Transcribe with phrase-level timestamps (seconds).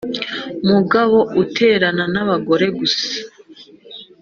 [0.71, 3.07] mugabo uterana n'abagore gusa